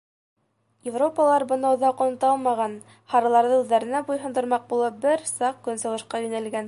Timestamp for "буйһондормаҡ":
4.09-4.67